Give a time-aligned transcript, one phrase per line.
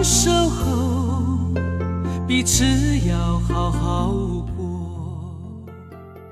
[0.00, 1.52] 分手后
[2.26, 2.64] 彼此
[3.06, 4.14] 要好好
[4.56, 5.68] 过。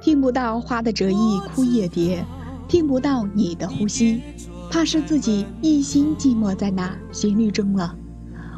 [0.01, 2.25] 听不到花的折翼枯叶蝶，
[2.67, 4.23] 听不到你的呼吸，
[4.71, 7.95] 怕是自己一心寂寞在那旋律中了。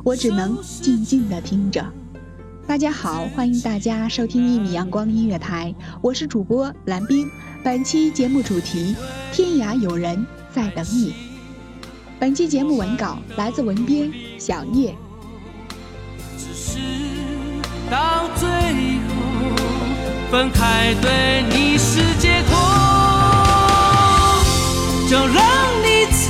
[0.04, 1.84] 我只能静静的听着。
[2.68, 7.28] 大家好，欢迎大家收听一米阳光音乐台，我是主播蓝冰。
[7.64, 8.94] 本期节目主题：
[9.32, 11.29] 天涯有人在等你。
[12.20, 14.94] 本期节目文稿来自文编小叶。
[16.36, 16.78] 只是
[17.90, 19.14] 到最后
[20.30, 22.58] 分开，对你是解脱，
[25.08, 25.34] 就让
[25.82, 26.20] 你走，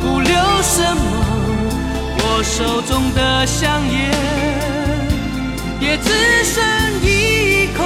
[0.00, 0.32] 不留
[0.62, 1.02] 什么。
[2.22, 4.10] 我手中的香烟
[5.78, 6.08] 也只
[6.42, 6.64] 剩
[7.02, 7.84] 一口，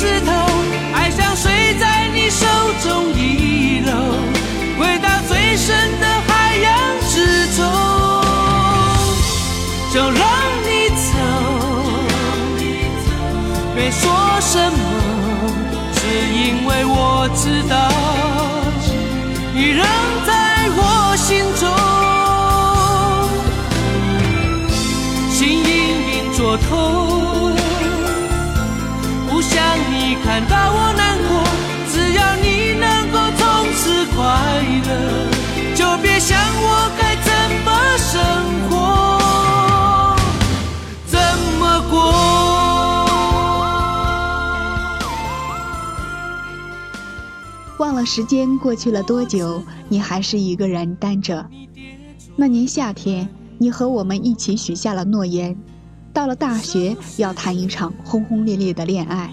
[0.00, 0.32] 石头，
[0.94, 2.46] 爱像水在你手
[2.82, 3.92] 中遗漏，
[4.78, 6.72] 回到最深的海洋
[7.06, 7.60] 之中，
[9.92, 10.24] 就让
[10.64, 11.12] 你走，
[13.74, 14.00] 别说
[14.40, 14.78] 什么，
[15.92, 16.00] 只
[16.32, 17.76] 因为我知道，
[19.52, 19.84] 你仍
[20.26, 20.32] 在
[20.78, 21.68] 我心中，
[25.30, 25.68] 心隐
[26.08, 27.19] 隐作痛。
[30.22, 31.42] 看到我难过，
[31.90, 34.18] 只要你能够从此快
[34.86, 34.90] 乐，
[35.74, 37.30] 就别想我该怎
[37.64, 38.12] 么生
[38.68, 38.72] 活，
[41.06, 41.18] 怎
[41.58, 41.98] 么过。
[47.78, 51.46] 忘了时间过去了多久，你还是一个人单着。
[52.36, 55.56] 那年夏天，你和我们一起许下了诺言，
[56.12, 59.32] 到了大学要谈一场轰轰烈烈的恋爱。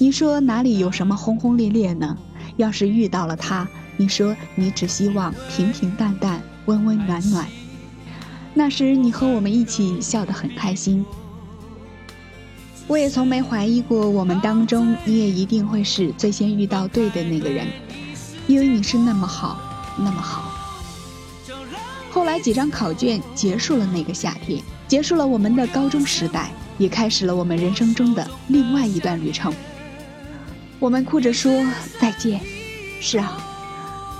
[0.00, 2.16] 你说哪里有什么轰轰烈烈呢？
[2.56, 3.66] 要是遇到了他，
[3.96, 7.44] 你说你只希望平平淡淡、温温暖暖。
[8.54, 11.04] 那时你和我们一起笑得很开心。
[12.86, 17.66] 我也从没怀疑过，我们当中你也一定会是最先遇到对的那个人，
[18.46, 19.60] 因为你是那么好，
[19.98, 20.52] 那么好。
[22.12, 29.52] 后来几张考卷结束了那个夏天，结束了我们的高中时代，也开始了我们人生中的另外一段旅程。
[30.80, 31.66] 我们哭着说
[32.00, 32.40] 再见，
[33.00, 33.36] 是啊，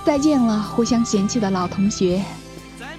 [0.05, 2.21] 再见了，互相嫌弃的老同学，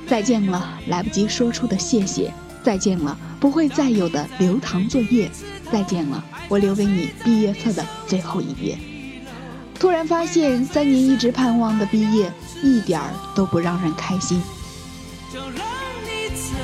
[0.09, 5.31] 再见了，来不及说出的谢谢，再见了，不会再有的留堂作业，
[5.71, 8.79] 再见了，我留给你毕业册的最后一页。
[9.79, 12.33] 突然发现，三年一直盼望的毕业，
[12.63, 14.41] 一点儿都不让人开心。
[15.31, 16.55] 就让你走，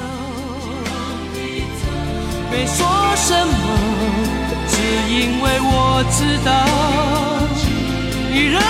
[2.51, 2.96] 别说什么，只
[5.19, 6.53] 因为我知道，
[8.31, 8.61] 你仍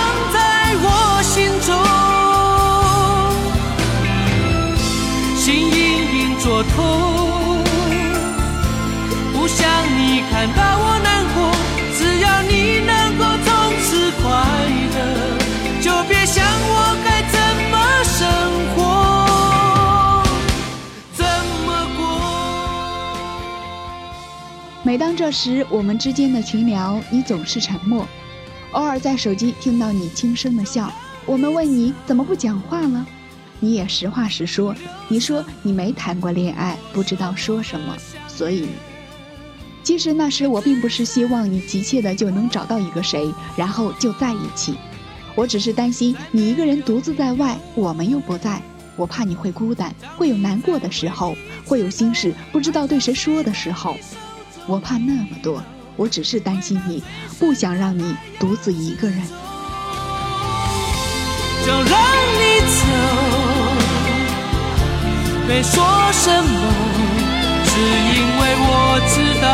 [24.97, 28.07] 每当这时，我们之间的群聊，你总是沉默，
[28.71, 30.91] 偶尔在手机听到你轻声的笑。
[31.23, 33.05] 我们问你怎么不讲话了，
[33.59, 34.73] 你也实话实说，
[35.07, 37.95] 你说你没谈过恋爱，不知道说什么，
[38.27, 38.69] 所以。
[39.83, 44.79] 其实那时我并不是希望你急切的就能找到一个谁，然后就在一起。
[45.35, 48.59] 我只是担心你一个人独自在外，我们又不在，
[48.95, 51.35] 我怕你会孤单，会有难过的时候，
[51.67, 53.95] 会有心事不知道对谁说的时候。
[54.67, 55.63] 我怕那么多，
[55.95, 57.01] 我只是担心你，
[57.39, 59.17] 不想让你独自一个人。
[61.65, 62.83] 就让你走，
[65.47, 66.59] 别说什么，
[67.65, 69.47] 只因为我知道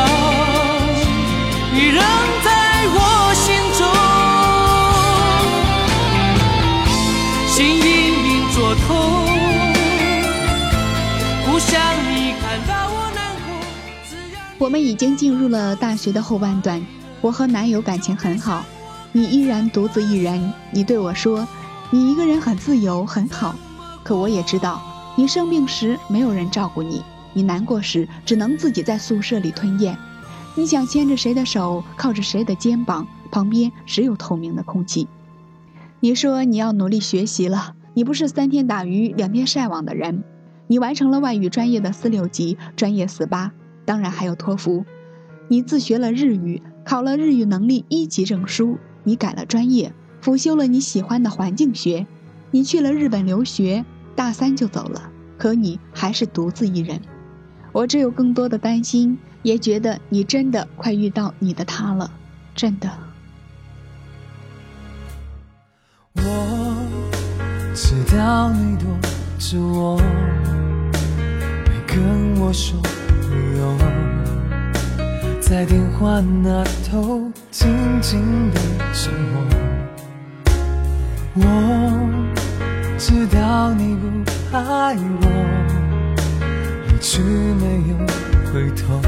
[1.71, 2.01] 你仍
[2.44, 2.50] 在
[2.95, 2.98] 我
[3.36, 3.45] 心
[3.77, 3.81] 中，
[7.48, 7.86] 心隐
[8.25, 8.57] 隐作
[8.88, 8.92] 痛，
[11.45, 11.71] 不想
[12.12, 13.12] 你看到我。
[14.63, 16.81] 我们已经进入了大学的后半段，
[17.19, 18.63] 我和男友感情很好，
[19.12, 20.54] 你依然独自一人。
[20.71, 21.45] 你对我说。
[21.92, 23.54] 你一个人很自由，很好，
[24.04, 24.81] 可我也知道，
[25.18, 29.98] 你生病时没有人照顾你，你难过时只能自己在宿舍里吞咽。
[30.56, 35.09] 你想牵着谁的手，靠着谁的肩膀，旁边只有透明的空气。
[36.00, 40.24] 你说你要努力学习了，你不是三天打鱼两天晒网的人。
[40.68, 43.51] 你完成了外语专业的四六级、专业四八，
[43.85, 44.85] 当然还有托福。
[45.47, 48.77] 你自学了日语，考了日语能力一级证书。
[49.03, 49.94] 你改了专业。
[50.21, 52.07] 辅修了你喜欢的环境学，
[52.50, 53.83] 你去了日本留学，
[54.15, 57.01] 大三就走了，可你还是独自一人。
[57.74, 62.09] 我只有更多的担心，也觉得你真的快遇到你的他了，
[62.56, 62.89] 真的。
[66.13, 66.21] 我
[67.75, 68.88] 知道你躲
[69.38, 69.97] 着我，
[71.65, 72.80] 没跟我说，
[75.54, 77.70] 在电话那头静
[78.02, 78.60] 静的
[78.92, 79.40] 沉默。
[81.36, 81.42] 我
[82.98, 85.28] 知道你不爱我，
[86.90, 87.96] 一直没有
[88.52, 89.00] 回头。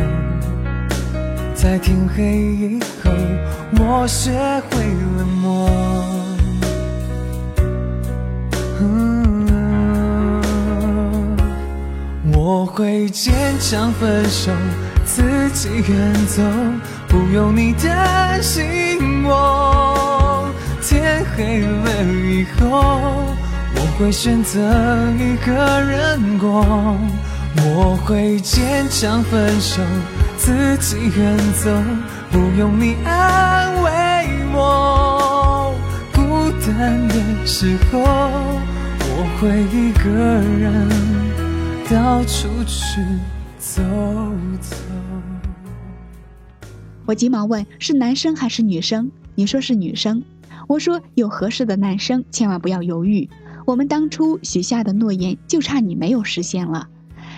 [1.55, 3.09] 在天黑以后，
[3.79, 4.29] 我学
[4.69, 4.83] 会
[5.17, 5.67] 冷漠。
[12.31, 14.51] 我会坚强分手，
[15.05, 16.41] 自己远走，
[17.07, 20.49] 不用你担心我。
[20.81, 23.23] 天黑了以后，
[23.75, 24.59] 我会选择
[25.17, 26.65] 一个人过。
[27.57, 29.81] 我会坚强分手，
[30.37, 31.71] 自己远走，
[32.29, 33.89] 不用你安慰
[34.53, 35.73] 我。
[36.13, 37.15] 孤单的
[37.45, 38.01] 时候，
[38.99, 40.09] 我会一个
[40.59, 40.89] 人
[41.89, 43.01] 到处去
[43.57, 43.81] 走
[44.59, 44.75] 走。
[47.05, 49.11] 我急忙问：是男生还是女生？
[49.35, 50.23] 你说是女生。
[50.67, 53.29] 我说有合适的男生，千万不要犹豫。
[53.65, 56.87] 我们当初许下的诺言，就差你没有实现了。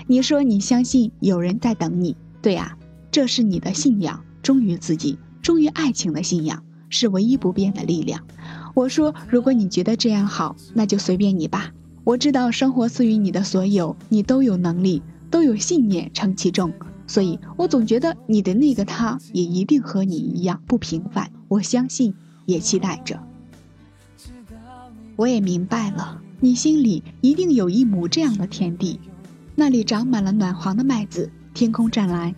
[0.07, 2.77] 你说你相信有人在等你，对啊，
[3.11, 8.23] 这是你的信仰，忠于自己，忠于爱情的信仰，是唯一不变的力量。
[8.73, 11.71] 我说，如果你觉得这样好，那就随便你吧。
[12.05, 16.71] 我知道生活赐予你的所有，你都有能力，都有信念撑其重，
[17.07, 21.31] 所以我总觉得你的那个他，也一定和你一样不平凡。
[21.47, 22.13] 我相信。
[22.47, 23.21] 也期待着，
[25.17, 29.01] 我也明白了，你心里一定有一亩这样的田地，
[29.53, 32.33] 那里长满了暖黄的麦子，天空湛蓝，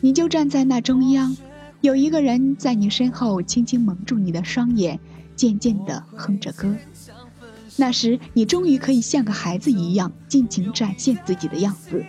[0.00, 1.36] 你就站在那中央，
[1.82, 4.98] 有一个人在你身后轻轻蒙住你的双眼，
[5.36, 6.74] 渐渐地哼着歌。
[7.76, 12.02] 那时，你终于可以像个孩子一样尽情展现自己的样子，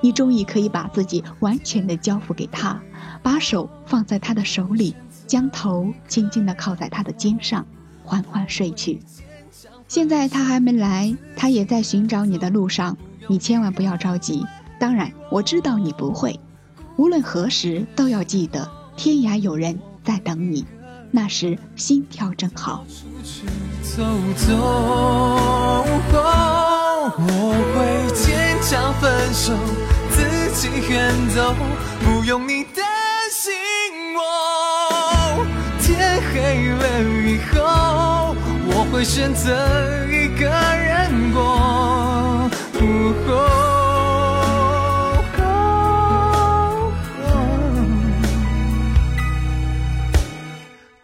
[0.00, 2.80] 你终于可以把自己完全的交付给他，
[3.22, 4.94] 把手放在他的手里。
[5.26, 7.64] 将头轻轻地靠在他的肩上，
[8.02, 9.00] 缓缓睡去。
[9.86, 12.96] 现在他还没来，他也在寻找你的路上。
[13.28, 14.44] 你千万不要着急。
[14.80, 16.40] 当然，我知道你不会。
[16.96, 20.66] 无论何时，都要记得天涯有人在等你。
[21.12, 22.84] 那时心跳正好。
[23.82, 24.02] 走
[24.36, 24.56] 走，
[27.16, 28.12] 我会
[28.62, 29.52] 想分手
[30.10, 31.54] 自己远走，
[32.04, 32.84] 不用你担
[33.32, 33.52] 心
[34.14, 35.44] 我。
[35.80, 38.36] 天黑了以后，
[38.66, 41.38] 我会选择一个人过。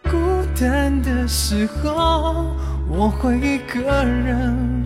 [0.09, 0.11] 孤
[0.59, 2.55] 单的时候，
[2.87, 4.76] 我会一个人。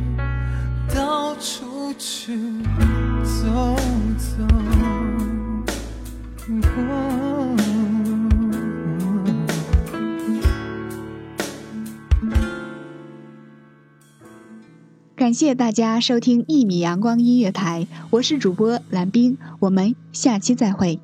[15.31, 21.00] 感谢大家收听一米阳光音乐台，我是主播蓝冰，我们下期再会。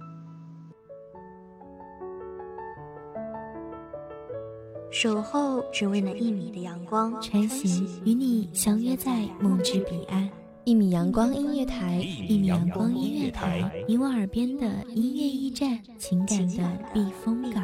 [4.92, 10.30] 守候只为那一米的阳光，穿行与你相约在梦之彼岸。
[10.66, 17.64] 一米阳光音乐台，一米阳光音乐台，你我耳边的音乐驿站，情感的避风港。